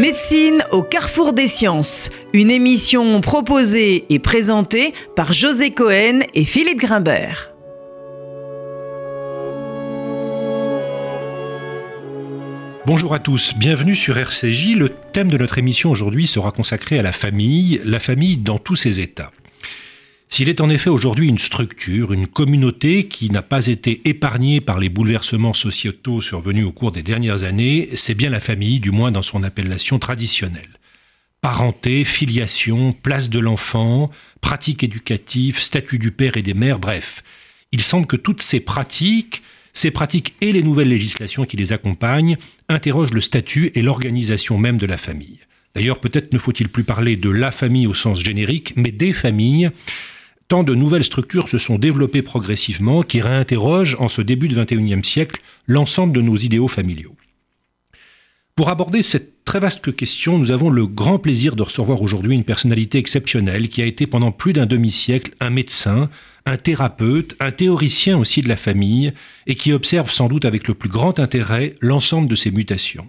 [0.00, 6.78] Médecine au carrefour des sciences, une émission proposée et présentée par José Cohen et Philippe
[6.78, 7.50] Grimbert.
[12.86, 14.74] Bonjour à tous, bienvenue sur RCJ.
[14.74, 18.76] Le thème de notre émission aujourd'hui sera consacré à la famille, la famille dans tous
[18.76, 19.30] ses états.
[20.32, 24.78] S'il est en effet aujourd'hui une structure, une communauté qui n'a pas été épargnée par
[24.78, 29.10] les bouleversements sociétaux survenus au cours des dernières années, c'est bien la famille, du moins
[29.10, 30.78] dans son appellation traditionnelle.
[31.40, 37.24] Parenté, filiation, place de l'enfant, pratiques éducatives, statut du père et des mères, bref.
[37.72, 39.42] Il semble que toutes ces pratiques,
[39.72, 42.36] ces pratiques et les nouvelles législations qui les accompagnent
[42.68, 45.40] interrogent le statut et l'organisation même de la famille.
[45.74, 49.70] D'ailleurs, peut-être ne faut-il plus parler de la famille au sens générique, mais des familles,
[50.50, 55.04] tant de nouvelles structures se sont développées progressivement qui réinterrogent en ce début du XXIe
[55.04, 57.14] siècle l'ensemble de nos idéaux familiaux.
[58.56, 62.42] Pour aborder cette très vaste question, nous avons le grand plaisir de recevoir aujourd'hui une
[62.42, 66.10] personnalité exceptionnelle qui a été pendant plus d'un demi-siècle un médecin,
[66.46, 69.12] un thérapeute, un théoricien aussi de la famille,
[69.46, 73.08] et qui observe sans doute avec le plus grand intérêt l'ensemble de ces mutations.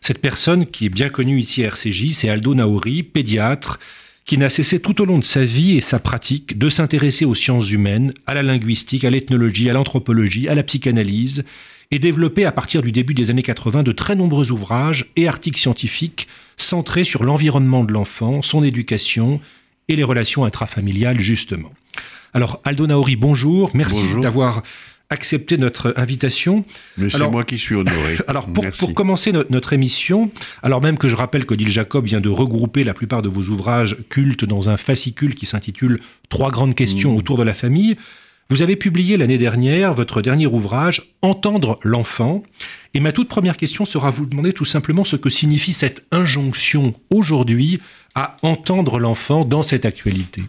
[0.00, 3.78] Cette personne qui est bien connue ici à RCJ, c'est Aldo Naori, pédiatre,
[4.24, 7.34] qui n'a cessé tout au long de sa vie et sa pratique de s'intéresser aux
[7.34, 11.44] sciences humaines, à la linguistique, à l'ethnologie, à l'anthropologie, à la psychanalyse,
[11.90, 15.60] et développé à partir du début des années 80 de très nombreux ouvrages et articles
[15.60, 19.40] scientifiques centrés sur l'environnement de l'enfant, son éducation
[19.88, 21.72] et les relations intrafamiliales justement.
[22.32, 24.62] Alors Aldo Naori, bonjour, merci d'avoir
[25.10, 26.64] accepté notre invitation.
[26.96, 28.18] Mais c'est moi qui suis honoré.
[28.26, 30.30] Alors pour, pour commencer notre émission,
[30.62, 33.96] alors même que je rappelle qu'Odile Jacob vient de regrouper la plupart de vos ouvrages
[34.08, 37.16] cultes dans un fascicule qui s'intitule Trois grandes questions mmh.
[37.16, 37.96] autour de la famille,
[38.50, 42.42] vous avez publié l'année dernière votre dernier ouvrage Entendre l'enfant.
[42.92, 46.94] Et ma toute première question sera vous demander tout simplement ce que signifie cette injonction
[47.10, 47.80] aujourd'hui
[48.14, 50.42] à entendre l'enfant dans cette actualité.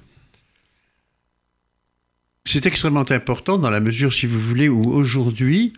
[2.47, 5.73] C'est extrêmement important dans la mesure, si vous voulez, où aujourd'hui,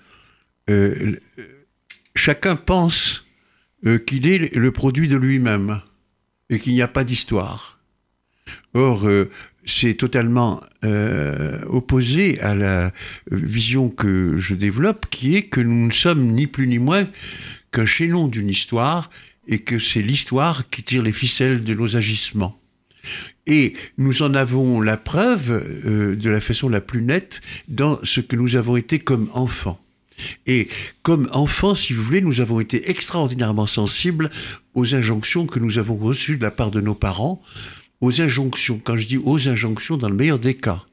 [0.69, 1.15] euh,
[2.13, 3.25] chacun pense
[3.85, 5.81] euh, qu'il est le produit de lui-même
[6.49, 7.79] et qu'il n'y a pas d'histoire.
[8.73, 9.29] Or, euh,
[9.65, 10.61] c'est totalement
[11.67, 12.93] opposé à la
[13.29, 17.05] vision que je développe, qui est que nous ne sommes ni plus ni moins
[17.73, 19.09] qu'un chaînon d'une histoire
[19.45, 22.57] et que c'est l'histoire qui tire les ficelles de nos agissements.
[23.47, 25.51] Et nous en avons la preuve
[25.85, 29.81] euh, de la façon la plus nette dans ce que nous avons été comme enfants.
[30.45, 30.67] Et
[31.01, 34.29] comme enfants, si vous voulez, nous avons été extraordinairement sensibles
[34.73, 37.41] aux injonctions que nous avons reçues de la part de nos parents,
[38.01, 40.83] aux injonctions, quand je dis aux injonctions, dans le meilleur des cas.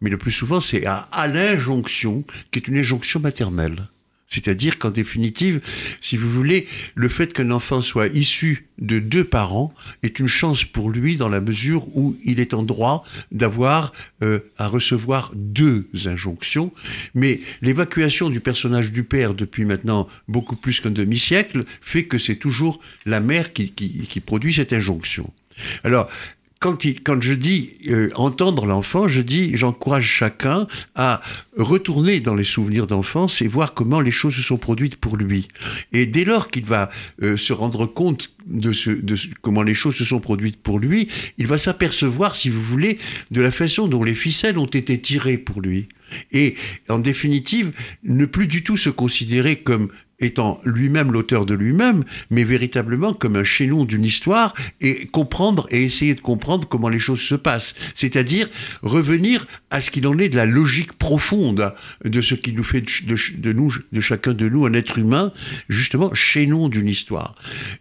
[0.00, 3.88] Mais le plus souvent, c'est à, à l'injonction, qui est une injonction maternelle.
[4.28, 5.60] C'est-à-dire qu'en définitive,
[6.00, 10.64] si vous voulez, le fait qu'un enfant soit issu de deux parents est une chance
[10.64, 13.92] pour lui dans la mesure où il est en droit d'avoir
[14.22, 16.72] euh, à recevoir deux injonctions.
[17.14, 22.36] Mais l'évacuation du personnage du père depuis maintenant beaucoup plus qu'un demi-siècle fait que c'est
[22.36, 25.32] toujours la mère qui, qui produit cette injonction.
[25.84, 26.08] Alors,
[26.60, 31.20] quand, je dis euh, entendre l'enfant, je dis j'encourage chacun à
[31.58, 35.48] retourner dans les souvenirs d'enfance et voir comment les choses se sont produites pour lui.
[35.92, 36.90] Et dès lors qu'il va
[37.22, 41.46] euh, se rendre compte de, de comment les choses se sont produites pour lui, il
[41.46, 42.98] va s'apercevoir, si vous voulez,
[43.30, 45.88] de la façon dont les ficelles ont été tirées pour lui.
[46.32, 46.56] Et
[46.88, 47.72] en définitive,
[48.04, 49.90] ne plus du tout se considérer comme
[50.20, 55.82] étant lui-même l'auteur de lui-même, mais véritablement comme un chaînon d'une histoire et comprendre et
[55.82, 57.74] essayer de comprendre comment les choses se passent.
[57.94, 58.48] C'est-à-dire
[58.82, 62.80] revenir à ce qu'il en est de la logique profonde de ce qui nous fait
[62.80, 65.32] de, nous, de chacun de nous un être humain,
[65.68, 67.34] justement chaînon d'une histoire.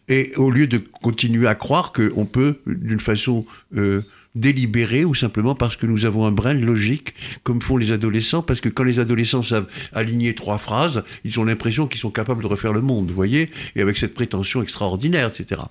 [0.07, 3.45] Et au lieu de continuer à croire qu'on peut, d'une façon
[3.77, 4.01] euh,
[4.35, 7.13] délibéré ou simplement parce que nous avons un brin de logique,
[7.43, 11.43] comme font les adolescents, parce que quand les adolescents savent aligner trois phrases, ils ont
[11.43, 15.27] l'impression qu'ils sont capables de refaire le monde, vous voyez, et avec cette prétention extraordinaire,
[15.27, 15.61] etc.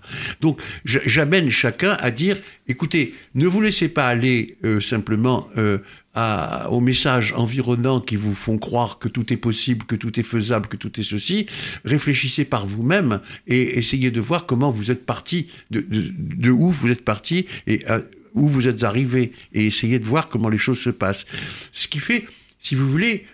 [0.40, 2.38] Donc j'amène chacun à dire,
[2.68, 5.78] écoutez, ne vous laissez pas aller euh, simplement euh,
[6.14, 10.24] à, aux messages environnants qui vous font croire que tout est possible, que tout est
[10.24, 11.46] faisable, que tout est ceci,
[11.84, 16.90] réfléchissez par vous-même et essayez de voir comment vous êtes parti, de, de, où vous
[16.90, 18.00] êtes parti et euh,
[18.34, 21.26] où vous êtes arrivé et essayez de voir comment les choses se passent.
[21.72, 22.26] Ce qui fait,
[22.58, 23.26] si vous voulez,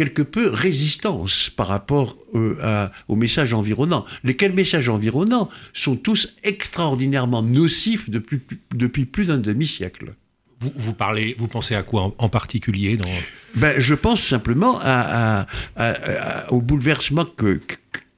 [0.00, 4.06] quelque peu résistance par rapport euh, aux messages environnants.
[4.24, 8.40] Lesquels messages environnants sont tous extraordinairement nocifs depuis,
[8.74, 10.14] depuis plus d'un demi-siècle.
[10.60, 13.04] Vous, vous, parlez, vous pensez à quoi en, particulier dans...
[13.56, 15.46] ben, Je pense simplement à,
[16.48, 17.60] au bouleversement que,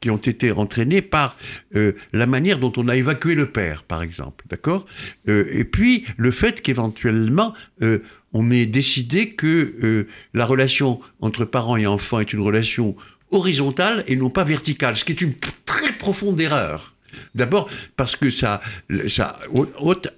[0.02, 1.38] qui ont été entraînés par
[1.76, 4.84] euh, la manière dont on a évacué le père, par exemple, d'accord?
[5.28, 8.00] Euh, Et puis le fait qu'éventuellement euh,
[8.34, 12.96] on ait décidé que la relation entre parents et enfants est une relation
[13.30, 15.34] horizontale et non pas verticale, ce qui est une
[15.66, 16.94] très profonde erreur.
[17.34, 18.62] D'abord parce que ça,
[19.08, 19.36] ça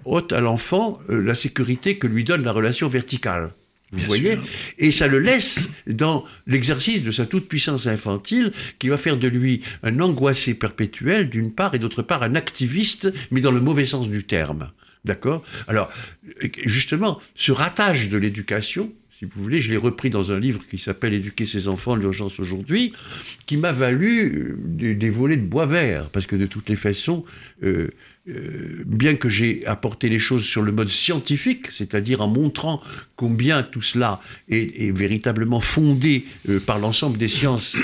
[0.05, 3.51] ôte à l'enfant la sécurité que lui donne la relation verticale.
[3.95, 4.39] Vous voyez
[4.79, 9.63] Et ça le laisse dans l'exercice de sa toute-puissance infantile qui va faire de lui
[9.83, 14.09] un angoissé perpétuel d'une part et d'autre part un activiste, mais dans le mauvais sens
[14.09, 14.71] du terme.
[15.05, 15.45] D'accord?
[15.69, 15.91] Alors,
[16.65, 18.91] justement, ce ratage de l'éducation,
[19.25, 22.41] si vous voulez, je l'ai repris dans un livre qui s'appelle Éduquer ses enfants, l'urgence
[22.41, 22.93] aujourd'hui,
[23.47, 27.25] qui m'a valu euh, des, volets de bois vert, parce que de toutes les façons,
[27.63, 27.89] euh,
[28.29, 32.83] euh, bien que j'ai apporté les choses sur le mode scientifique, c'est-à-dire en montrant
[33.17, 36.27] combien tout cela est, véritablement fondé
[36.67, 37.77] par l'ensemble des sciences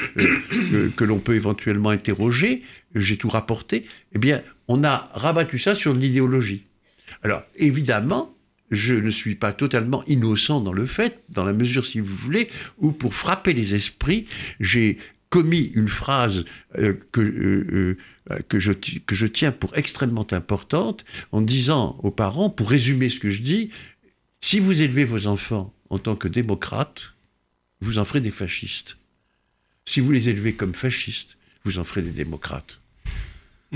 [0.97, 2.63] que l'on peut éventuellement interroger,
[2.95, 3.85] j'ai tout rapporté,
[4.15, 6.65] eh bien, on a rabattu ça sur l'idéologie.
[7.23, 8.35] Alors, évidemment,
[8.70, 12.49] je ne suis pas totalement innocent dans le fait, dans la mesure, si vous voulez,
[12.78, 14.26] où pour frapper les esprits,
[14.61, 16.44] j'ai commis une phrase
[17.12, 17.96] que,
[18.49, 23.20] que je, que je tiens pour extrêmement importante en disant aux parents, pour résumer ce
[23.20, 23.70] que je dis,
[24.40, 27.12] si vous élevez vos enfants en tant que démocrates,
[27.81, 28.96] vous en ferez des fascistes.
[29.84, 32.81] Si vous les élevez comme fascistes, vous en ferez des démocrates.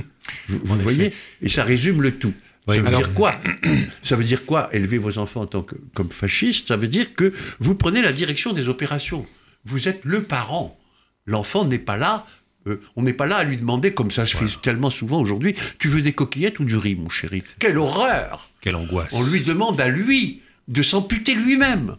[0.49, 1.12] vous, voyez
[1.43, 2.35] Et ça résume le tout.
[2.69, 3.35] Ça veut dire quoi
[4.03, 7.15] Ça veut dire quoi Élever vos enfants en tant que comme fascistes, ça veut dire
[7.15, 9.27] que vous prenez la direction des opérations.
[9.65, 10.79] Vous êtes le parent.
[11.27, 12.27] L'enfant n'est pas là
[12.67, 15.55] euh, on n'est pas là à lui demander, comme ça se fait tellement souvent aujourd'hui,
[15.79, 17.43] tu veux des coquillettes ou du riz, mon chéri?
[17.59, 21.97] Quelle horreur Quelle angoisse On lui demande à lui de s'amputer lui-même.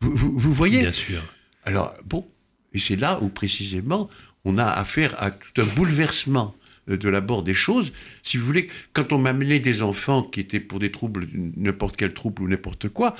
[0.00, 0.80] Vous, voyez?
[0.80, 1.22] Bien sûr.
[1.64, 2.26] Alors, bon,
[2.72, 4.10] et c'est là où précisément
[4.44, 6.54] on a affaire à tout un bouleversement
[6.88, 7.92] de l'abord des choses.
[8.22, 12.12] Si vous voulez, quand on m'amenait des enfants qui étaient pour des troubles, n'importe quel
[12.12, 13.16] trouble ou n'importe quoi,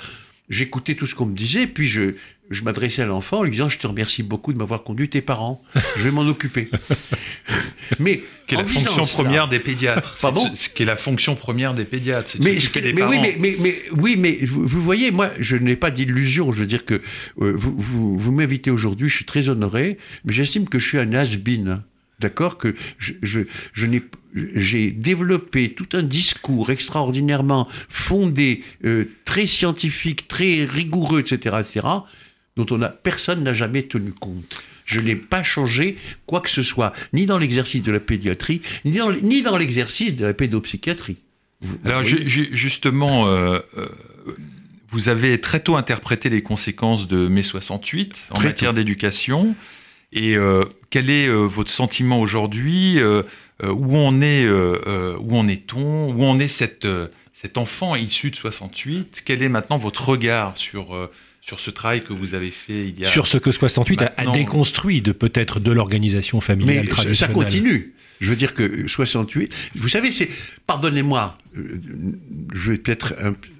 [0.49, 2.13] j'écoutais tout ce qu'on me disait, puis je,
[2.49, 5.21] je m'adressais à l'enfant en lui disant Je te remercie beaucoup de m'avoir conduit tes
[5.21, 5.61] parents,
[5.97, 6.69] je vais m'en occuper.
[7.99, 8.23] Mais.
[8.47, 10.17] Qui est la fonction première des pédiatres.
[10.21, 12.37] Pardon Ce qui est la fonction première des pédiatres.
[12.39, 12.57] Mais,
[12.93, 16.53] mais, oui, mais, mais vous, voyez, moi, je n'ai pas d'illusion.
[16.53, 16.93] Je veux dire que
[17.41, 20.97] euh, vous, vous, vous m'invitez aujourd'hui, je suis très honoré, mais j'estime que je suis
[20.97, 21.81] un has-been.
[22.19, 23.41] D'accord Que je, je,
[23.73, 24.01] je n'ai
[24.55, 31.87] j'ai développé tout un discours extraordinairement fondé, euh, très scientifique, très rigoureux, etc., etc.,
[32.55, 34.63] dont on a, personne n'a jamais tenu compte.
[34.85, 38.97] Je n'ai pas changé quoi que ce soit, ni dans l'exercice de la pédiatrie, ni
[38.97, 41.17] dans, ni dans l'exercice de la pédopsychiatrie.
[41.85, 43.87] Alors justement, euh, euh,
[44.91, 49.55] vous avez très tôt interprété les conséquences de mai 68 en matière d'éducation.
[50.17, 52.99] Et euh, quel est votre sentiment aujourd'hui
[53.63, 56.87] Où on est Où en est-on Où en est cette,
[57.33, 61.09] cet enfant issu de 68 Quel est maintenant votre regard sur
[61.47, 63.07] sur ce travail que vous avez fait il y a...
[63.07, 67.17] Sur ce que 68 a, déconstruit de peut-être de l'organisation familiale Mais traditionnelle.
[67.17, 67.93] ça continue.
[68.19, 70.29] Je veux dire que 68, vous savez, c'est,
[70.65, 71.79] pardonnez-moi, euh,
[72.53, 73.15] je vais peut-être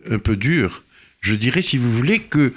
[0.10, 0.84] un, peu dur,
[1.22, 2.54] je dirais, si vous voulez, que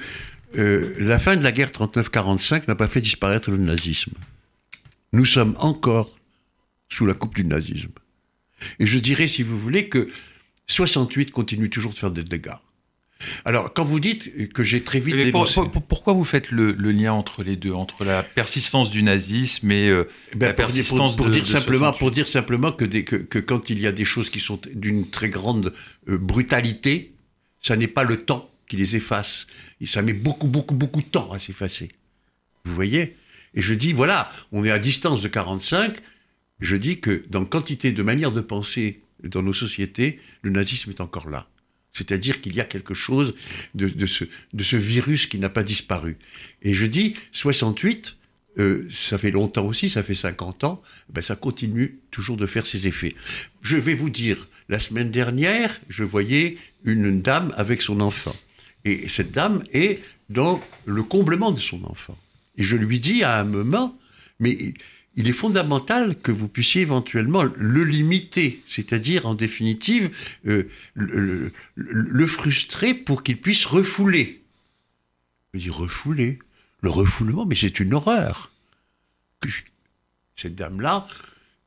[0.58, 4.12] euh, la fin de la guerre 39-45 n'a pas fait disparaître le nazisme.
[5.12, 6.16] Nous sommes encore
[6.88, 7.92] sous la coupe du nazisme.
[8.78, 10.08] Et je dirais, si vous voulez, que
[10.66, 12.50] 68 continue toujours de faire des dégâts.
[13.44, 15.32] Alors, quand vous dites que j'ai très vite
[15.88, 20.08] pourquoi vous faites le, lien entre les deux, entre la persistance du nazisme et euh,
[20.34, 23.92] ben, la persistance pour, dire simplement, pour dire simplement que, que, quand il y a
[23.92, 25.74] des choses qui sont d'une très grande
[26.08, 27.14] euh, brutalité,
[27.60, 29.48] ça n'est pas le temps qui les efface.
[29.80, 31.90] Et ça met beaucoup, beaucoup, beaucoup de temps à s'effacer.
[32.64, 33.16] Vous voyez?
[33.54, 35.96] Et je dis, voilà, on est à distance de 45.
[36.60, 41.00] Je dis que dans quantité de manières de penser dans nos sociétés, le nazisme est
[41.00, 41.48] encore là.
[41.92, 43.34] C'est-à-dire qu'il y a quelque chose
[43.74, 46.16] de, ce, virus qui n'a pas disparu.
[46.62, 48.14] Et je dis, 68,
[48.60, 52.66] euh, ça fait longtemps aussi, ça fait 50 ans, ben ça continue toujours de faire
[52.66, 53.16] ses effets.
[53.62, 58.36] Je vais vous dire, la semaine dernière, je voyais une dame avec son enfant.
[58.84, 62.16] Et cette dame est dans le comblement de son enfant.
[62.56, 63.98] Et je lui dis à un moment,
[64.38, 64.74] mais
[65.16, 70.10] il est fondamental que vous puissiez éventuellement le limiter, c'est-à-dire en définitive
[70.46, 74.42] euh, le, frustrer pour qu'il puisse refouler.
[75.52, 76.38] Je dis refouler,
[76.80, 78.52] le refoulement, mais c'est une horreur.
[80.36, 81.08] Cette dame-là,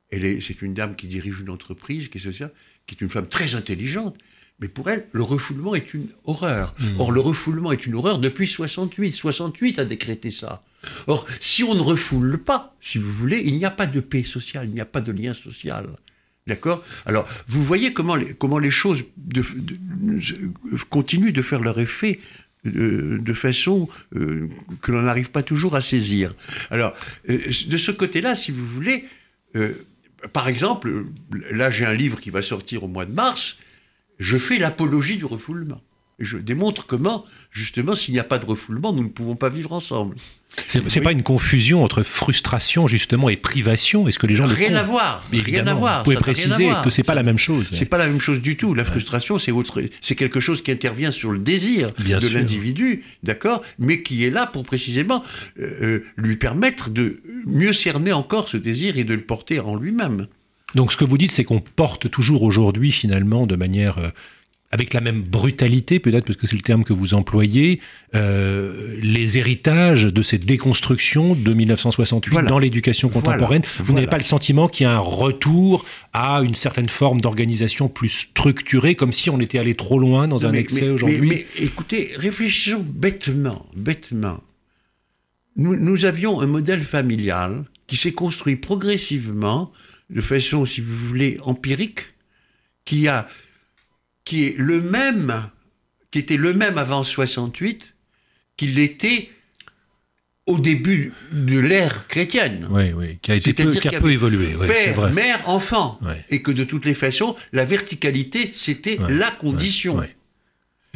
[0.09, 2.43] elle est, c'est une dame qui dirige une entreprise, qui est,
[2.87, 4.17] qui est une femme très intelligente,
[4.59, 6.73] Mais pour elle, le refoulement est une horreur.
[6.79, 6.99] Hmm.
[6.99, 9.11] Or, le refoulement est une horreur depuis 68.
[9.11, 10.61] 68 a décrété ça.
[11.07, 14.23] Or, si on ne refoule pas, si vous voulez, il n'y a pas de paix
[14.23, 15.87] sociale, il n'y a pas de lien social.
[16.45, 16.83] D'accord?
[17.05, 19.75] Alors, vous voyez comment les, comment les choses de- de-
[20.19, 22.19] de- continuent de faire leur effet
[22.65, 24.47] euh, de façon euh,
[24.81, 26.33] que l'on n'arrive pas toujours à saisir.
[26.69, 26.93] Alors,
[27.29, 29.05] euh, de ce côté-là, si vous voulez,
[29.55, 29.73] euh,
[30.31, 31.05] par exemple,
[31.51, 33.57] là j'ai un livre qui va sortir au mois de mars,
[34.19, 35.81] je fais l'apologie du refoulement.
[36.19, 39.73] Je démontre comment, justement, s'il n'y a pas de refoulement, nous ne pouvons pas vivre
[39.73, 40.15] ensemble.
[40.67, 41.01] C'est Oui.
[41.01, 44.75] pas une confusion entre frustration justement et privation Est-ce que les gens le Rien font
[44.75, 45.27] à voir.
[45.31, 45.97] Rien à voir.
[45.99, 47.65] Vous pouvez préciser que c'est pas Ça- la même chose.
[47.73, 48.75] C'est pas la même chose du tout.
[48.75, 53.03] La frustration, c'est autre, c'est quelque chose qui intervient sur le désir Bien de l'individu,
[53.23, 55.23] d'accord, mais qui est là pour précisément
[55.59, 59.75] euh, euh, lui permettre de mieux cerner encore ce désir et de le porter en
[59.75, 60.27] lui-même.
[60.75, 64.09] Donc ce que vous dites, c'est qu'on porte toujours aujourd'hui finalement de manière euh,
[64.71, 67.79] avec la même brutalité, peut-être parce que c'est le terme que vous employez,
[68.15, 72.49] euh, les héritages de ces déconstructions de 1968 Voilà.
[72.49, 73.27] dans l'éducation Voilà.
[73.37, 73.61] contemporaine.
[73.77, 73.93] Vous Voilà.
[74.01, 78.09] n'avez pas le sentiment qu'il y a un retour à une certaine forme d'organisation plus
[78.09, 81.45] structurée, comme si on était allé trop loin dans Non, un mais- excès aujourd'hui Mais,
[81.59, 84.41] mais écoutez, réfléchissons bêtement, bêtement.
[85.55, 89.71] Nous, nous avions un modèle familial qui s'est construit progressivement,
[90.09, 92.01] de façon, si vous voulez, empirique,
[92.85, 93.27] qui a,
[94.25, 95.49] qui est le même,
[96.11, 97.95] qui était le même avant 68,
[98.57, 99.29] qu'il était
[100.45, 102.67] au début de l'ère chrétienne.
[102.69, 104.55] Oui, oui, qui a, été peu, qui a peu évolué.
[104.67, 105.11] Père, vrai.
[105.11, 105.99] mère, enfant.
[106.29, 110.03] Et que de toutes les façons, la verticalité, c'était la condition.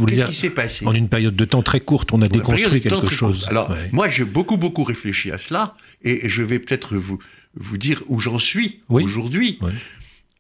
[0.06, 3.10] Qu'est-ce qui s'est passé en une période de temps très courte, on a déconstruit quelque
[3.10, 3.48] chose.
[3.50, 7.20] Alors, moi, j'ai beaucoup, beaucoup réfléchi à cela, et je vais peut-être vous,
[7.60, 9.04] vous dire où j'en suis Oui.
[9.04, 9.58] aujourd'hui.
[9.62, 9.72] Oui.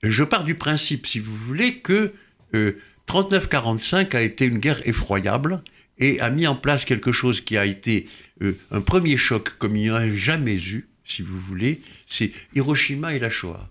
[0.03, 2.13] Je pars du principe, si vous voulez, que
[2.53, 5.63] euh, 39-45 a été une guerre effroyable
[5.97, 8.07] et a mis en place quelque chose qui a été
[8.43, 12.31] euh, un premier choc comme il n'y en a jamais eu, si vous voulez, c'est
[12.53, 13.69] Hiroshima et la Shoah.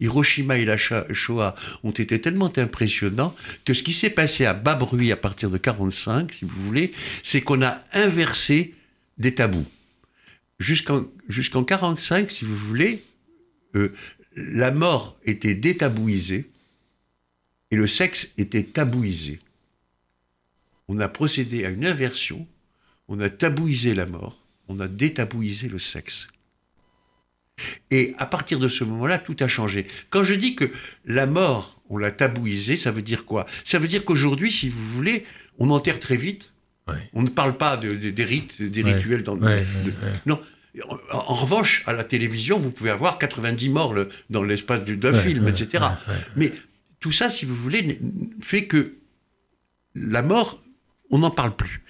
[0.00, 1.54] Hiroshima et la Shoah
[1.84, 5.58] ont été tellement impressionnants que ce qui s'est passé à bas bruit à partir de
[5.58, 6.92] 45, si vous voulez,
[7.22, 8.74] c'est qu'on a inversé
[9.18, 9.64] des tabous.
[10.62, 13.02] Jusqu'en jusqu'en 45, si vous voulez,
[13.74, 13.92] euh,
[14.36, 16.48] la mort était détabouisée
[17.70, 19.40] et le sexe était tabouisé.
[20.88, 22.46] On a procédé à une inversion,
[23.08, 24.38] on a tabouisé la mort,
[24.68, 26.28] on a détabouisé le sexe.
[27.90, 29.86] Et à partir de ce moment-là, tout a changé.
[30.10, 30.70] Quand je dis que
[31.04, 33.46] la mort, on l'a tabouisée, ça veut dire quoi?
[33.64, 35.24] Ça veut dire qu'aujourd'hui, si vous voulez,
[35.58, 36.52] on enterre très vite.
[36.88, 36.94] Ouais.
[37.12, 38.94] On ne parle pas de- de- des rites, des Ouais.
[38.94, 39.92] rituels dans Ouais, de-.
[40.26, 40.40] Non.
[40.88, 44.96] En, en revanche, à la télévision, vous pouvez avoir 90 morts le- dans l'espace du-
[44.96, 45.84] d'un Ouais, film, ouais, etc.
[46.08, 46.14] ouais.
[46.36, 46.52] Mais
[47.00, 47.98] tout ça, si vous voulez,
[48.40, 48.94] fait que
[49.94, 50.62] la mort,
[51.10, 51.82] on n'en parle plus.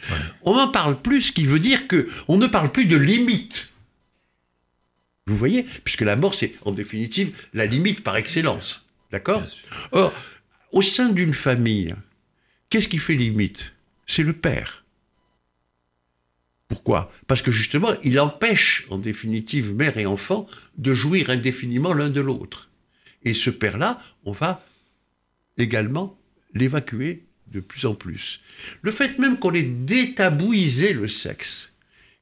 [0.43, 3.69] On n'en parle plus, ce qui veut dire que on ne parle plus de limite.
[5.29, 5.63] Vous voyez?
[5.85, 8.85] Puisque la mort, c'est en définitive la limite par excellence.
[9.13, 9.43] D'accord?
[9.93, 10.13] Or,
[10.73, 11.95] au sein d'une famille,
[12.71, 13.73] qu'est-ce qui fait limite?
[14.07, 14.82] C'est le père.
[16.73, 17.13] Pourquoi?
[17.27, 20.47] Parce que justement, il empêche, en définitive, mère et enfant,
[20.79, 22.71] de jouir indéfiniment l'un de l'autre.
[23.25, 24.65] Et ce père-là, on va
[25.59, 26.19] également
[26.55, 28.41] l'évacuer de plus en plus.
[28.81, 31.73] Le fait même qu'on ait détabouisé le sexe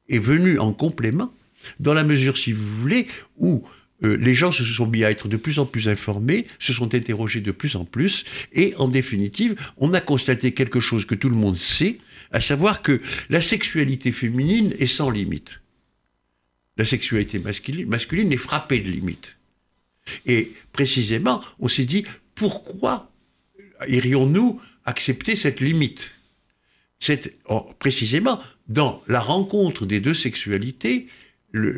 [0.09, 1.33] est venu en complément,
[1.78, 3.62] dans la mesure, si vous voulez, où
[4.02, 6.92] euh, les gens se sont mis à être de plus en plus informés, se sont
[6.97, 11.28] interrogés de plus en plus, et en définitive, on a constaté quelque chose que tout
[11.28, 11.99] le monde sait,
[12.33, 15.61] à savoir que la sexualité féminine est sans limite.
[16.77, 19.37] La sexualité masculine, est frappée de limites.
[20.27, 23.11] Et précisément, on s'est dit, pourquoi
[23.89, 26.11] irions-nous accepter cette limite?
[27.47, 31.09] Or, Précisément, dans la rencontre des deux sexualités,
[31.53, 31.73] le-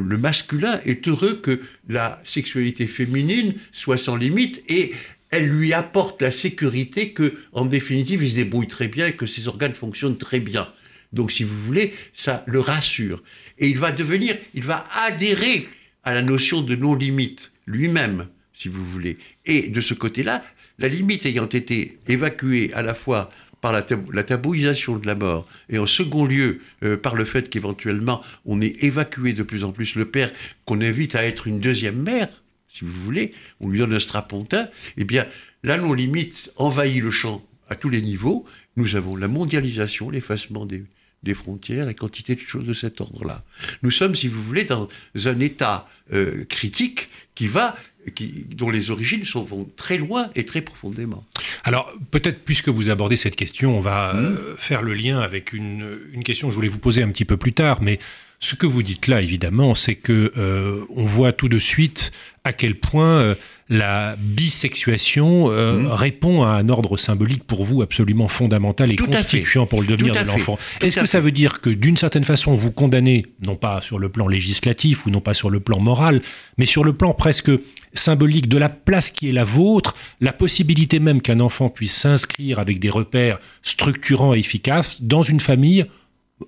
[0.00, 4.92] le masculin est heureux que la sexualité féminine soit sans limite et
[5.30, 9.26] elle lui apporte la sécurité que, en définitive, il se débrouille très bien et que
[9.26, 10.68] ses organes fonctionnent très bien.
[11.12, 13.22] Donc, si vous voulez, ça le rassure.
[13.58, 15.68] Et il va devenir, il va adhérer
[16.04, 19.18] à la notion de non-limite lui-même, si vous voulez.
[19.44, 20.44] Et de ce côté-là,
[20.78, 23.28] la limite ayant été évacuée à la fois
[23.60, 27.24] par la, tab- la tabouisation de la mort et en second lieu euh, par le
[27.24, 30.30] fait qu'éventuellement on ait évacué de plus en plus le père
[30.66, 32.28] qu'on invite à être une deuxième mère,
[32.76, 35.26] si vous voulez, on lui donne un strapontin, eh bien
[35.62, 38.44] la non-limite envahit le champ à tous les niveaux.
[38.76, 40.84] Nous avons la mondialisation, l'effacement des,
[41.22, 43.44] des frontières et quantité de choses de cet ordre-là.
[43.82, 44.88] Nous sommes, si vous voulez, dans
[45.24, 47.76] un état euh, critique qui va
[48.14, 51.26] qui, dont les origines sont, vont très loin et très profondément.
[51.64, 55.98] Alors, peut-être, puisque vous abordez cette question, on va euh, faire le lien avec une,
[56.12, 57.98] une, question que je voulais vous poser un petit peu plus tard, mais
[58.38, 62.12] ce que vous dites là, évidemment, c'est que euh, on voit tout de suite
[62.44, 63.34] à quel point euh,
[63.68, 65.86] la bisexuation euh, mmh.
[65.88, 70.26] répond à un ordre symbolique pour vous absolument fondamental et constituant pour le devenir de
[70.26, 70.58] l'enfant.
[70.80, 74.08] Est-ce que ça veut dire que d'une certaine façon vous condamnez, non pas sur le
[74.10, 76.22] plan législatif ou non pas sur le plan moral,
[76.58, 77.50] mais sur le plan presque
[77.94, 82.58] symbolique de la place qui est la vôtre, la possibilité même qu'un enfant puisse s'inscrire
[82.58, 85.86] avec des repères structurants et efficaces dans une famille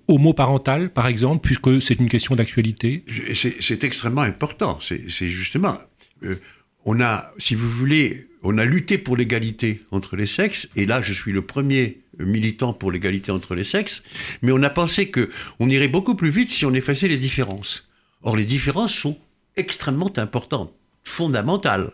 [0.06, 3.04] homoparentale, par exemple, puisque c'est une question d'actualité
[3.34, 4.78] C'est extrêmement important.
[4.80, 5.78] C'est justement,
[6.22, 6.36] euh,
[6.84, 11.02] on a, si vous voulez, on a lutté pour l'égalité entre les sexes, et là,
[11.02, 14.02] je suis le premier militant pour l'égalité entre les sexes,
[14.42, 15.30] mais on a pensé que
[15.60, 17.88] on irait beaucoup plus vite si on effaçait les différences.
[18.22, 19.18] Or, les différences sont
[19.56, 20.72] extrêmement importantes,
[21.04, 21.92] fondamentales.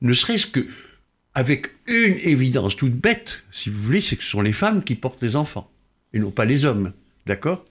[0.00, 0.66] Ne serait-ce que
[1.34, 4.94] avec une évidence toute bête, si vous voulez, c'est que ce sont les femmes qui
[4.94, 5.70] portent les enfants,
[6.14, 6.92] et non pas les hommes.
[7.26, 7.64] D'accord?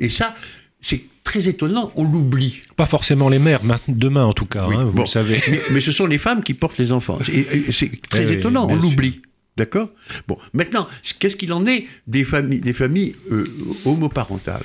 [0.00, 0.34] Et ça,
[0.80, 2.60] c'est très étonnant, on l'oublie.
[2.76, 5.40] Pas forcément les mères, demain en tout cas, hein, vous le savez.
[5.70, 7.18] Mais, ce sont les femmes qui portent les enfants.
[7.22, 9.22] C'est très eh étonnant, on l'oublie.
[9.56, 9.90] D'accord?
[10.28, 10.88] Bon, maintenant,
[11.18, 13.44] qu'est-ce qu'il en est des familles, des familles euh,
[13.84, 14.64] homoparentales?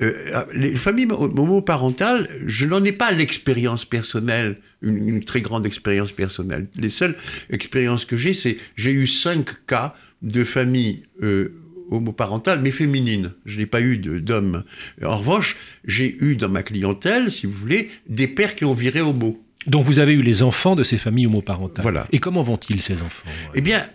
[0.00, 6.68] Euh, les familles homoparentales, je n'en ai pas l'expérience personnelle, une, très grande expérience personnelle.
[6.76, 7.16] Les seules
[7.50, 11.52] expériences que j'ai, c'est j'ai eu cinq cas de familles euh,
[11.90, 13.32] homoparentale, mais féminine.
[13.44, 14.64] Je n'ai pas eu d'hommes.
[15.04, 19.00] En revanche, j'ai eu dans ma clientèle, si vous voulez, des pères qui ont viré
[19.00, 19.36] homo.
[19.66, 21.82] Donc vous avez eu les enfants de ces familles homoparentales.
[21.82, 22.06] Voilà.
[22.12, 23.86] Et comment vont-ils ces enfants Eh bien,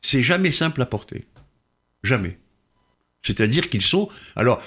[0.00, 1.24] c'est jamais simple à porter.
[2.02, 2.38] Jamais.
[3.22, 4.08] C'est-à-dire qu'ils sont.
[4.36, 4.62] Alors,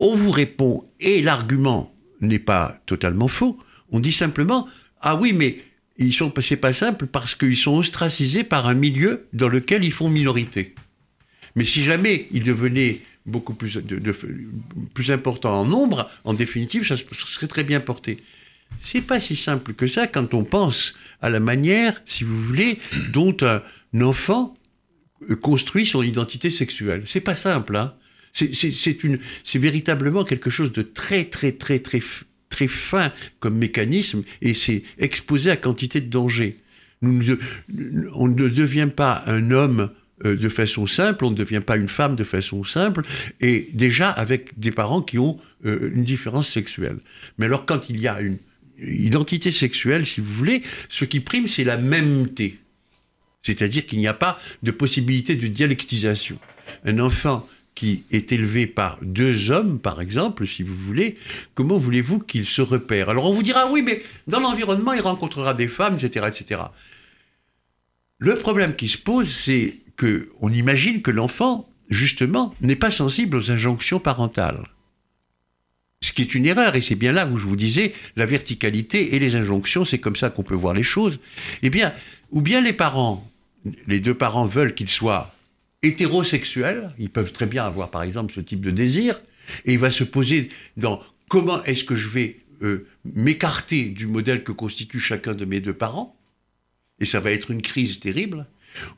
[0.00, 3.58] on vous répond, et l'argument n'est pas totalement faux.
[3.90, 4.68] On dit simplement
[5.00, 5.58] Ah oui, mais
[5.98, 9.92] ils sont, c'est pas simple parce qu'ils sont ostracisés par un milieu dans lequel ils
[9.92, 10.74] font minorité.
[11.56, 13.78] Mais si jamais il devenait beaucoup plus,
[14.94, 18.18] plus important en nombre, en définitive, ça, serait très bien porté.
[18.80, 22.78] C'est pas si simple que ça quand on pense à la manière, si vous voulez,
[23.12, 23.62] dont un
[24.00, 24.54] enfant
[25.40, 27.02] construit son identité sexuelle.
[27.06, 27.94] C'est pas simple, hein.
[28.32, 32.00] C'est c'est véritablement quelque chose de très, très, très, très,
[32.50, 36.58] très fin comme mécanisme et c'est exposé à quantité de dangers.
[37.02, 39.90] On ne devient pas un homme
[40.24, 43.02] euh, de façon simple, on ne devient pas une femme de façon simple,
[43.40, 46.98] et déjà avec des parents qui ont euh, une différence sexuelle.
[47.38, 48.38] Mais alors quand il y a une
[48.80, 52.58] identité sexuelle, si vous voulez, ce qui prime, c'est la mêmeté.
[53.42, 56.38] C'est-à-dire qu'il n'y a pas de possibilité de dialectisation.
[56.84, 61.16] Un enfant qui est élevé par deux hommes, par exemple, si vous voulez,
[61.54, 63.08] comment voulez-vous qu'il se repère?
[63.08, 66.60] Alors on vous dira, oui, mais dans l'environnement, il rencontrera des femmes, etc., etc.
[68.18, 69.76] Le problème qui se pose, c'est
[70.40, 74.68] on imagine que l'enfant, justement, n'est pas sensible aux injonctions parentales.
[76.00, 79.16] Ce qui est une erreur, et c'est bien là où je vous disais, la verticalité
[79.16, 81.18] et les injonctions, c'est comme ça qu'on peut voir les choses.
[81.62, 81.92] Eh bien,
[82.30, 83.28] ou bien les parents,
[83.86, 85.34] les deux parents veulent qu'ils soient
[85.82, 89.20] hétérosexuels, ils peuvent très bien avoir par exemple ce type de désir,
[89.64, 94.44] et il va se poser dans comment est-ce que je vais euh, m'écarter du modèle
[94.44, 96.16] que constitue chacun de mes deux parents,
[97.00, 98.46] et ça va être une crise terrible,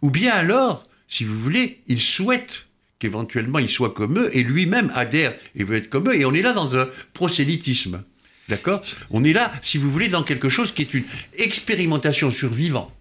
[0.02, 2.66] ou bien alors, si vous voulez, il souhaite
[3.00, 6.32] qu'éventuellement il soit comme eux, et lui-même adhère et veut être comme eux, et on
[6.32, 8.02] est là dans un prosélytisme.
[8.48, 8.80] D'accord?
[9.10, 11.04] On est là, si vous voulez, dans quelque chose qui est une
[11.36, 12.94] expérimentation survivant.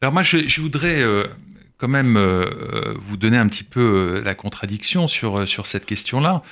[0.00, 1.26] Alors moi, je, voudrais euh,
[1.78, 6.42] quand même euh, vous donner un petit peu euh, la contradiction sur, sur cette question-là.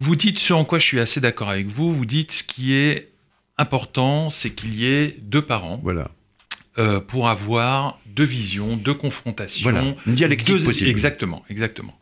[0.00, 2.74] Vous dites, ce en quoi je suis assez d'accord avec vous, vous dites ce qui
[2.74, 3.12] est
[3.56, 5.80] important, c'est qu'il y ait deux parents.
[5.82, 6.10] Voilà.
[6.78, 9.68] Euh, pour avoir deux visions, deux confrontations.
[9.68, 10.88] Voilà, une dialectique possible.
[10.88, 11.98] Exactement, exactement.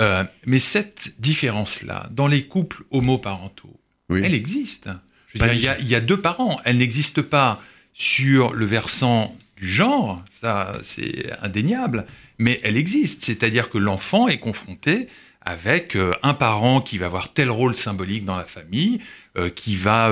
[0.00, 4.88] Euh, mais cette différence-là, dans les couples homoparentaux, elle existe.
[5.34, 6.58] il y, a deux parents.
[6.64, 7.60] Elle n'existe pas
[7.92, 12.06] sur le versant du genre, ça c'est indéniable,
[12.38, 13.24] mais elle existe.
[13.24, 15.08] C'est-à-dire que l'enfant est confronté
[15.40, 19.00] avec euh, un parent qui va avoir tel rôle symbolique dans la famille,
[19.54, 20.10] qui va,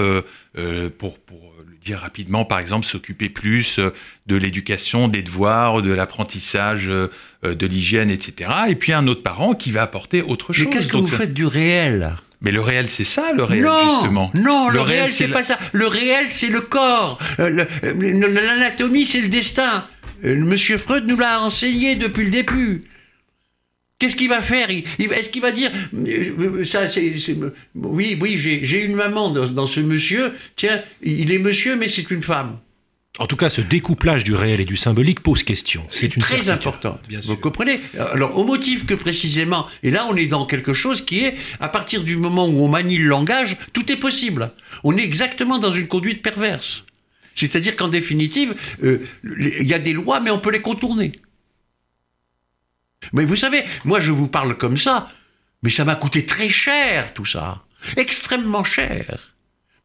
[0.98, 3.92] pour, pour dire rapidement, par exemple, s'occuper plus euh,
[4.26, 7.08] de l'éducation, des devoirs, de l'apprentissage, euh,
[7.42, 8.50] de l'hygiène, etc.
[8.68, 10.66] Et puis un autre parent qui va apporter autre chose.
[10.66, 12.16] Mais qu'est-ce que vous faites du réel?
[12.42, 14.30] Mais le réel, c'est ça, le réel, non, justement.
[14.34, 15.58] Non, le, réel, c'est pas ça.
[15.72, 17.18] Le réel, c'est le corps.
[17.38, 19.84] Euh, l'anatomie, c'est le destin.
[20.22, 22.84] Monsieur Freud nous l'a enseigné depuis le début.
[23.98, 26.82] Qu'est-ce qu'il va faire Est-ce qu'il va dire euh, ça
[27.74, 30.34] Oui, oui, j'ai une maman dans, ce monsieur.
[30.54, 32.58] Tiens, il est monsieur, mais c'est une femme.
[33.18, 35.86] En tout cas, ce découplage du réel et du symbolique pose question.
[35.88, 37.00] C'est très important.
[37.24, 37.80] Vous comprenez
[38.12, 41.68] Alors, au motif que précisément, et là, on est dans quelque chose qui est, à
[41.68, 44.52] partir du moment où on manie le langage, tout est possible.
[44.84, 46.84] On est exactement dans une conduite perverse.
[47.34, 48.54] C'est-à-dire qu'en définitive,
[48.84, 51.12] euh, il y a des lois, mais on peut les contourner.
[53.12, 55.10] Mais vous savez, moi je vous parle comme ça,
[55.62, 57.64] mais ça m'a coûté très cher tout ça.
[57.96, 59.36] Extrêmement cher.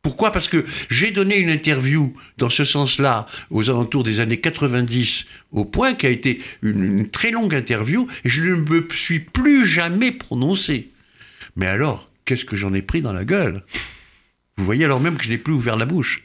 [0.02, 0.32] Pourquoi?
[0.32, 5.64] Parce que j'ai donné une interview dans ce sens-là aux alentours des années 90 au
[5.64, 10.12] point qui a été une, très longue interview et je ne me suis plus jamais
[10.12, 10.90] prononcé.
[11.56, 13.62] Mais alors, qu'est-ce que j'en ai pris dans la gueule?
[14.58, 16.24] Vous voyez alors même que je n'ai plus ouvert la bouche.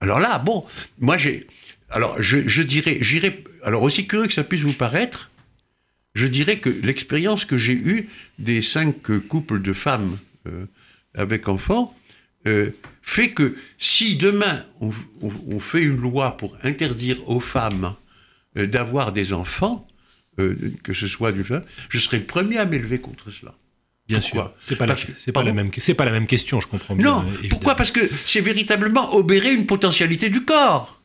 [0.00, 0.64] Alors là, bon,
[1.00, 1.46] moi j'ai...
[1.94, 5.30] Alors je, je dirais, j'irais alors aussi curieux que ça puisse vous paraître,
[6.14, 8.08] je dirais que l'expérience que j'ai eue
[8.40, 8.96] des cinq
[9.28, 10.66] couples de femmes euh,
[11.14, 11.96] avec enfants
[12.48, 17.94] euh, fait que si demain on, fait une loi pour interdire aux femmes
[18.56, 19.86] euh, d'avoir des enfants,
[20.36, 21.44] que ce soit du
[21.88, 23.54] je serai le premier à m'élever contre cela.
[24.08, 24.96] Bien sûr, c'est pas, la,
[25.32, 27.22] pas, la même, pas la même question, je comprends bien.
[27.22, 27.76] Non, pourquoi?
[27.76, 31.03] Parce que c'est véritablement obérer une potentialité du corps.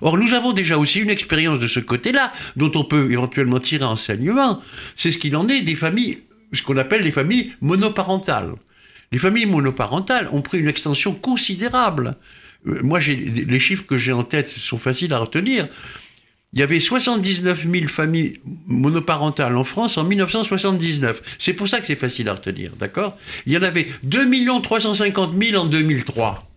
[0.00, 3.84] Or, nous avons déjà aussi une expérience de ce côté-là, dont on peut éventuellement tirer
[3.84, 4.60] enseignement.
[4.96, 6.18] C'est ce qu'il en est des familles,
[6.52, 8.54] ce qu'on appelle les familles monoparentales.
[9.12, 12.16] Les familles monoparentales ont pris une extension considérable.
[12.66, 15.68] Euh, moi, les chiffres que j'ai en tête sont faciles à retenir.
[16.52, 21.36] Il y avait 79 000 familles monoparentales en France en 1979.
[21.36, 23.18] C'est pour ça que c'est facile à retenir, d'accord?
[23.44, 26.48] Il y en avait 2 350 000 en 2003.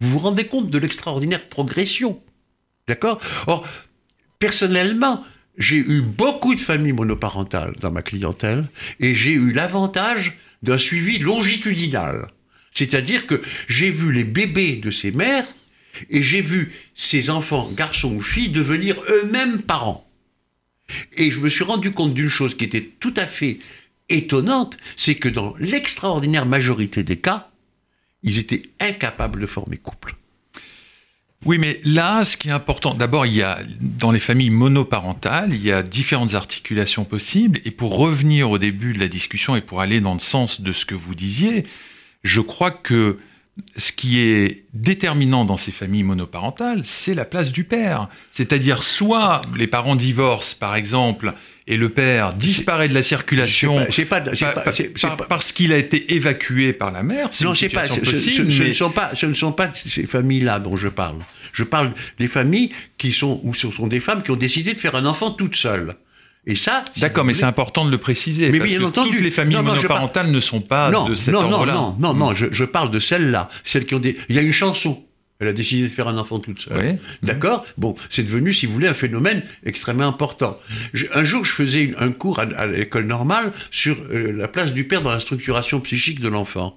[0.00, 2.20] Vous vous rendez compte de l'extraordinaire progression
[2.88, 3.20] D'accord?
[3.46, 3.66] Or,
[4.38, 5.24] personnellement,
[5.58, 8.68] j'ai eu beaucoup de familles monoparentales dans ma clientèle
[9.00, 12.28] et j'ai eu l'avantage d'un suivi longitudinal.
[12.72, 15.46] C'est-à-dire que j'ai vu les bébés de ces mères
[16.10, 20.08] et j'ai vu ces enfants, garçons ou filles, devenir eux-mêmes parents.
[21.16, 23.58] Et je me suis rendu compte d'une chose qui était tout à fait
[24.08, 27.50] étonnante, c'est que dans l'extraordinaire majorité des cas,
[28.22, 30.14] ils étaient incapables de former couple.
[31.44, 35.54] Oui, mais là, ce qui est important, d'abord, il y a dans les familles monoparentales,
[35.54, 37.60] il y a différentes articulations possibles.
[37.64, 40.72] Et pour revenir au début de la discussion et pour aller dans le sens de
[40.72, 41.64] ce que vous disiez,
[42.24, 43.18] je crois que
[43.76, 48.08] ce qui est déterminant dans ces familles monoparentales, c'est la place du père.
[48.30, 51.34] C'est-à-dire, soit les parents divorcent, par exemple,
[51.66, 53.86] et le père disparaît de la circulation
[55.28, 57.28] parce qu'il a été évacué par la mère.
[57.42, 57.88] Non, c'est pas.
[57.88, 58.00] Ce,
[58.42, 59.10] ne sont pas.
[59.14, 61.18] Ce ne sont pas ces familles-là dont je parle.
[61.52, 64.80] Je parle des familles qui sont où ce sont des femmes qui ont décidé de
[64.80, 65.94] faire un enfant toutes seules.
[66.46, 68.50] Et ça, d'accord, mais c'est important de le préciser.
[68.50, 71.74] Mais parce bien que entendu, toutes les familles monoparentales ne sont pas de cet ordre-là.
[71.74, 74.16] Non, non, non, non, je, je parle de celles-là, celles qui ont des.
[74.28, 75.04] Il y a une chanson
[75.40, 76.98] elle a décidé de faire un enfant toute seule.
[77.22, 77.64] D'accord?
[77.76, 80.58] Bon, c'est devenu, si vous voulez, un phénomène extrêmement important.
[81.14, 85.02] un jour, je faisais un cours à, l'école normale sur euh, la place du père
[85.02, 86.76] dans la structuration psychique de l'enfant.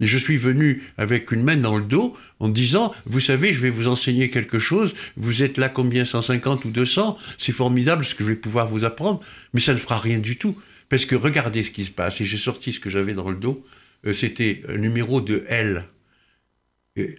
[0.00, 3.70] Je suis venu avec une main dans le dos en disant, vous savez, je vais
[3.70, 8.22] vous enseigner quelque chose, vous êtes là combien 150 ou 200 C'est formidable ce que
[8.22, 9.20] je vais pouvoir vous apprendre,
[9.54, 10.56] mais ça ne fera rien du tout.
[10.88, 12.20] Parce que regardez ce qui se passe.
[12.20, 13.64] Et j'ai sorti ce que j'avais dans le dos.
[14.06, 15.84] Euh, c'était un numéro de L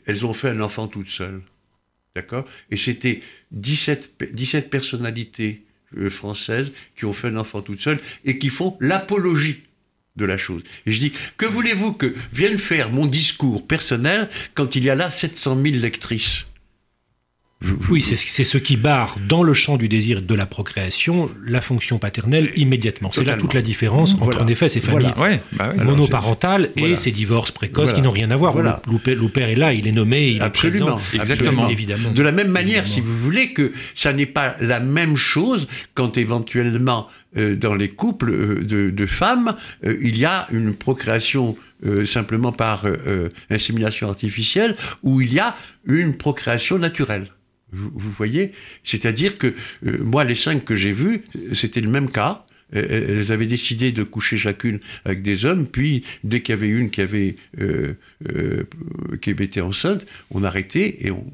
[0.06, 1.42] elles ont fait un enfant toutes seules.
[2.16, 2.46] D'accord?
[2.72, 5.64] Et c'était 17, 17 personnalités
[5.98, 9.64] euh, françaises qui ont fait un enfant toutes seules et qui font l'apologie
[10.18, 10.64] de la chose.
[10.86, 14.96] Et je dis, que voulez-vous que vienne faire mon discours personnel quand il y a
[14.96, 16.47] là 700 000 lectrices?
[17.90, 21.98] Oui, c'est ce qui barre dans le champ du désir de la procréation la fonction
[21.98, 23.10] paternelle immédiatement.
[23.12, 25.14] C'est là toute la différence entre en effet ces familles
[25.54, 28.56] bah monoparentales et ces divorces précoces qui n'ont rien à voir.
[28.58, 31.00] Le, père est là, il est nommé, il est présent.
[31.14, 31.68] Exactement.
[31.70, 32.12] Évidemment.
[32.12, 36.18] De la même manière, si vous voulez, que ça n'est pas la même chose quand
[36.18, 41.58] éventuellement euh, dans les couples euh, de, femmes, euh, il y a une procréation
[42.06, 42.86] simplement par
[43.52, 47.28] insémination artificielle ou il y a une procréation naturelle.
[47.74, 48.54] Vous, voyez
[48.84, 49.48] C'est-à-dire que
[49.86, 52.46] euh, moi, les cinq que j'ai vus, c'était le même cas.
[52.74, 56.90] Elles avaient décidé de coucher chacune avec des hommes, puis dès qu'il y avait une
[56.90, 57.94] qui avait, euh,
[58.30, 58.64] euh,
[59.22, 61.26] qui été enceinte, on arrêtait et on,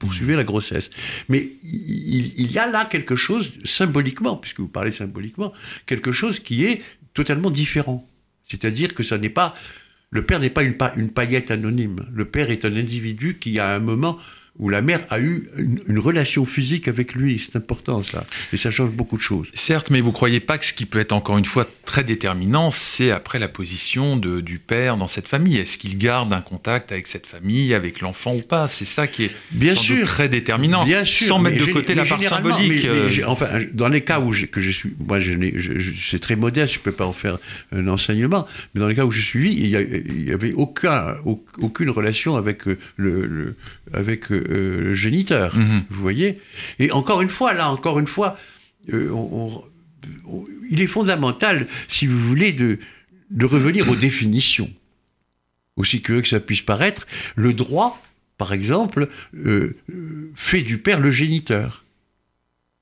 [0.00, 0.90] poursuivait la grossesse.
[1.28, 5.52] Mais il, il, y a là quelque chose, symboliquement, puisque vous parlez symboliquement,
[5.86, 6.82] quelque chose qui est
[7.14, 8.08] totalement différent.
[8.48, 9.54] C'est-à-dire que ça n'est pas...
[10.10, 12.06] Le père n'est pas une paillette anonyme.
[12.12, 14.18] Le père est un individu qui, à un moment,
[14.58, 17.38] où la mère a eu une, relation physique avec lui.
[17.44, 18.26] C'est important ça.
[18.52, 19.48] Et ça change beaucoup de choses.
[19.54, 22.70] Certes, mais vous croyez pas que ce qui peut être encore une fois très déterminant,
[22.70, 25.56] c'est après la position de, du père dans cette famille.
[25.56, 28.68] Est-ce qu'il garde un contact avec cette famille, avec l'enfant ou pas?
[28.68, 30.84] C'est ça qui est bien sûr très déterminant.
[30.84, 32.84] Bien sûr, sans mettre de côté la part symbolique.
[32.84, 33.10] Euh.
[33.26, 35.32] enfin, dans les cas où que je suis, moi, je,
[35.98, 37.38] c'est très modeste, je peux pas en faire
[37.72, 38.46] un enseignement.
[38.74, 41.16] Mais dans les cas où je suis, il y, avait aucun,
[41.58, 43.56] aucune relation avec euh, le,
[43.92, 45.56] avec euh, le géniteur.
[45.56, 45.84] Mhm.
[45.90, 46.40] Vous voyez
[46.78, 48.38] Et encore une fois, là, encore une fois,
[48.88, 52.78] il est fondamental, si vous voulez, de,
[53.30, 54.70] de revenir aux définitions
[55.78, 57.06] aussi curieux que ça puisse paraître,
[57.36, 58.02] le droit,
[58.36, 61.84] par exemple, euh, euh, fait du père le géniteur.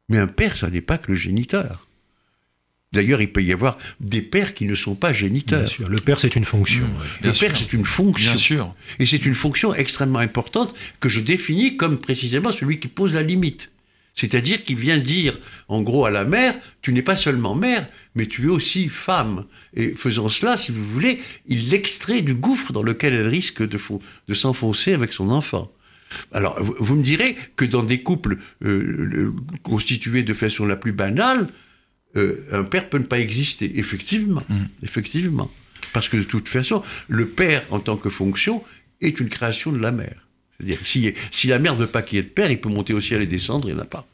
[0.09, 1.86] Mais un père, ça n'est pas que le géniteur.
[2.93, 5.61] D'ailleurs, il peut y avoir des pères qui ne sont pas géniteurs.
[5.61, 5.89] Bien sûr.
[5.89, 6.89] Le père, c'est une fonction.
[7.23, 8.31] le père, c'est une fonction.
[8.31, 8.75] Bien sûr.
[8.99, 13.23] Et c'est une fonction extrêmement importante que je définis comme précisément celui qui pose la
[13.23, 13.71] limite.
[14.15, 18.27] C'est-à-dire qu'il vient dire, en gros, à la mère, tu n'es pas seulement mère, mais
[18.27, 19.45] tu es aussi femme.
[19.75, 23.79] Et faisant cela, si vous voulez, il l'extrait du gouffre dans lequel elle risque de,
[24.29, 25.71] de s'enfoncer avec son enfant.
[26.33, 31.49] Alors, vous me direz que dans des couples euh, constitués de façon la plus banale,
[32.17, 33.79] euh, un père peut ne pas exister.
[33.79, 34.65] Effectivement, mmh.
[34.83, 35.51] effectivement.
[35.93, 38.63] Parce que de toute façon, le père en tant que fonction
[39.01, 40.27] est une création de la mère.
[40.59, 42.69] C'est-à-dire, si, si la mère ne veut pas qu'il y ait de père, il peut
[42.69, 44.07] monter au ciel et descendre, il n'y en a pas.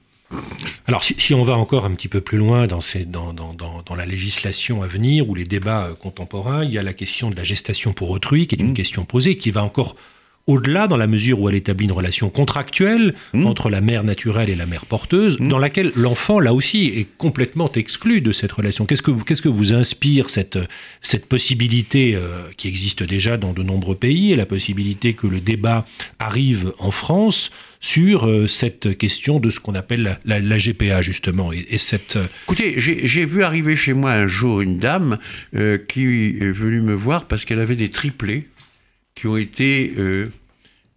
[0.87, 3.94] Alors, si, on va encore un petit peu plus loin dans, ces, dans, dans, dans,
[3.94, 7.44] la législation à venir ou les débats contemporains, il y a la question de la
[7.44, 8.74] gestation pour autrui, qui est une mmh.
[8.74, 9.94] question posée, qui va encore
[10.46, 13.46] au-delà dans la mesure où elle établit une relation contractuelle mmh.
[13.46, 15.48] entre la mère naturelle et la mère porteuse, mmh.
[15.48, 18.85] dans laquelle l'enfant, là aussi, est complètement exclu de cette relation.
[18.85, 20.59] Qu'est-ce que vous, qu'est-ce que vous inspire cette,
[21.00, 25.40] cette possibilité euh, qui existe déjà dans de nombreux pays et la possibilité que le
[25.40, 25.87] débat
[26.18, 27.50] arrive en France
[27.81, 31.52] sur euh, cette question de ce qu'on appelle la, GPA, justement.
[31.52, 32.16] Et, cette...
[32.16, 35.18] Euh, Écoutez, j'ai vu arriver chez moi un jour une dame
[35.88, 38.48] qui est venue me voir parce qu'elle avait des triplés
[39.22, 40.32] qui ont été euh,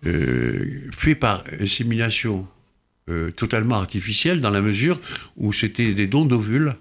[0.08, 2.48] euh, faits par insémination
[3.08, 5.00] euh, totalement artificielle dans la mesure
[5.38, 6.74] où c'était des dons d'ovules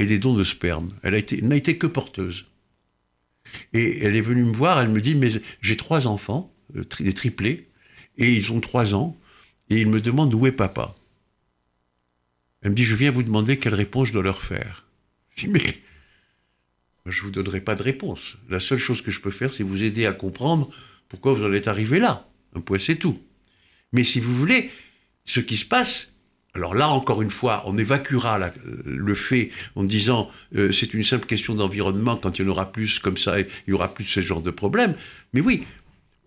[0.00, 0.92] et des dons de sperme.
[1.04, 2.46] Elle n'a été, que porteuse.
[3.72, 5.28] Et elle est venue me voir, elle me dit, mais
[5.60, 6.52] j'ai trois enfants,
[6.98, 7.68] des triplés,
[8.18, 9.16] et ils ont trois ans,
[9.70, 10.96] et ils me demandent où est papa.
[12.62, 14.84] Elle me dit, je viens vous demander quelle réponse je dois leur faire.
[15.36, 15.78] Je dis, mais
[17.06, 18.36] je ne vous donnerai pas de réponse.
[18.48, 20.68] La seule chose que je peux faire, c'est vous aider à comprendre
[21.08, 22.28] pourquoi vous en êtes arrivé là.
[22.54, 23.18] Un point, c'est tout.
[23.92, 24.70] Mais si vous voulez,
[25.24, 26.14] ce qui se passe,
[26.54, 28.38] alors là, encore une fois, on évacuera
[28.84, 32.72] le fait en disant euh, c'est une simple question d'environnement, quand il y en aura
[32.72, 34.94] plus comme ça, il y aura plus ce genre de problème.
[35.32, 35.64] Mais oui,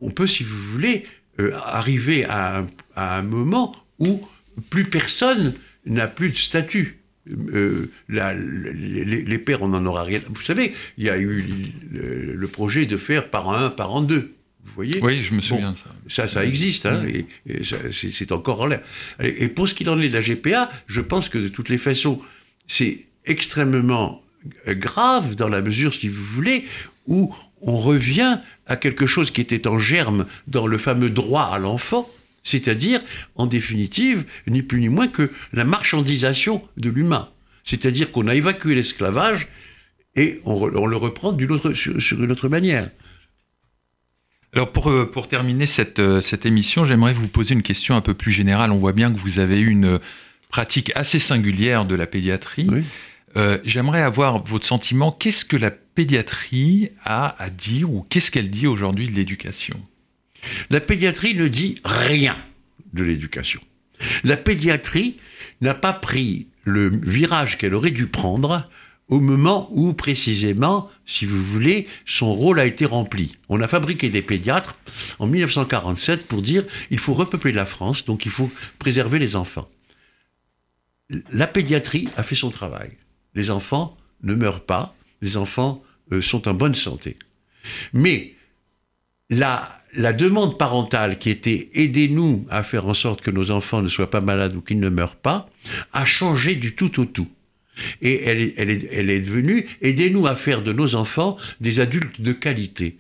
[0.02, 1.06] on peut, si vous voulez,
[1.40, 4.28] euh, arriver à un moment où
[4.70, 5.54] plus personne
[5.86, 7.00] n'a plus de statut.
[7.30, 10.20] Euh, les, pères, on n'en aura rien.
[10.30, 11.44] Vous savez, il y a eu
[11.92, 14.34] le, projet de faire par un, par en deux.
[14.64, 15.86] Vous voyez Oui, je me souviens de ça.
[16.08, 17.26] Ça, ça existe, hein, et,
[17.92, 18.82] c'est encore en l'air.
[19.20, 21.78] Et pour ce qui en est de la GPA, je pense que de toutes les
[21.78, 22.22] façons,
[22.68, 24.22] c'est extrêmement
[24.68, 26.66] grave dans la mesure, si vous voulez,
[27.08, 31.60] où on revient à quelque chose qui était en germe dans le fameux droit à
[31.60, 32.10] l'enfant,
[32.46, 33.02] c'est-à-dire,
[33.36, 37.28] en définitive, ni plus ni moins que la marchandisation de l'humain.
[37.66, 39.50] C'est-à-dire qu'on a évacué l'esclavage
[40.16, 42.90] et on, le reprend autre, sur, une autre manière.
[44.54, 48.02] Alors pour, euh, pour terminer cette, euh, cette émission, j'aimerais vous poser une question un
[48.02, 48.72] peu plus générale.
[48.72, 50.00] On voit bien que vous avez eu une
[50.48, 52.70] pratique assez singulière de la pédiatrie.
[53.36, 55.12] Euh, j'aimerais avoir votre sentiment.
[55.12, 59.78] Qu'est-ce que la pédiatrie a à dire ou qu'est-ce qu'elle dit aujourd'hui de l'éducation?
[60.70, 62.38] La pédiatrie ne dit rien
[62.94, 63.62] de l'éducation.
[64.24, 65.18] La pédiatrie
[65.62, 68.70] n'a pas pris le virage qu'elle aurait dû prendre
[69.08, 73.38] au moment où, précisément, si vous voulez, son rôle a été rempli.
[73.50, 74.76] On a fabriqué des pédiatres
[75.20, 79.70] en 1947 pour dire il faut repeupler la France, donc il faut préserver les enfants.
[81.32, 82.92] La pédiatrie a fait son travail.
[83.36, 87.18] Les enfants ne meurent pas, les enfants euh, sont en bonne santé.
[87.94, 88.34] Mais
[89.30, 93.90] la, la demande parentale qui était aidez-nous à faire en sorte que nos enfants ne
[93.90, 95.50] soient pas malades ou qu'ils ne meurent pas,
[95.94, 97.30] a changé du tout au tout.
[98.02, 101.80] Et elle est, elle est, elle est devenue aidez-nous à faire de nos enfants des
[101.80, 102.98] adultes de qualité.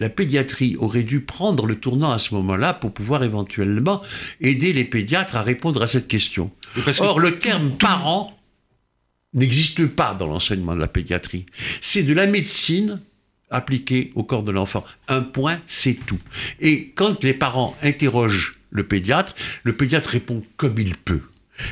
[0.00, 4.00] La pédiatrie aurait dû prendre le tournant à ce moment-là pour pouvoir éventuellement
[4.40, 6.50] aider les pédiatres à répondre à cette question.
[7.00, 8.36] Or, le terme parent
[9.34, 11.46] n'existe pas dans l'enseignement de la pédiatrie.
[11.82, 13.00] C'est de la médecine
[13.50, 14.84] appliqué au corps de l'enfant.
[15.08, 16.18] Un point, c'est tout.
[16.60, 19.34] Et quand les parents interrogent le pédiatre,
[19.64, 21.22] le pédiatre répond comme il peut.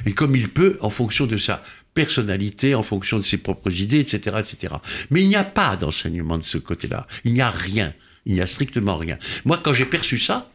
[0.05, 1.63] Et comme il peut, en fonction de sa
[1.95, 4.37] personnalité, en fonction de ses propres idées, etc.
[4.39, 4.75] etc.
[5.11, 7.07] Mais il n'y a pas d'enseignement de ce côté-là.
[7.25, 7.95] Il n'y a rien.
[8.27, 9.19] Il n'y a strictement rien.
[9.45, 10.51] Moi, quand j'ai perçu ça,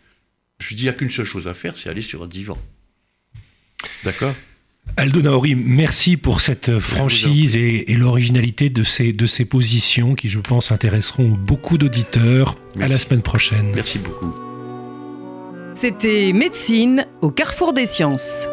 [0.60, 2.58] je dis, il n'y a qu'une seule chose à faire, c'est aller sur un divan.
[4.04, 4.36] D'accord?
[4.96, 10.40] Aldo Naori, merci pour cette franchise et, l'originalité de ces, de ces positions qui, je
[10.40, 12.56] pense, intéresseront beaucoup d'auditeurs.
[12.80, 13.72] À la semaine prochaine.
[13.74, 14.34] Merci beaucoup.
[15.74, 18.48] C'était Médecine au carrefour des sciences.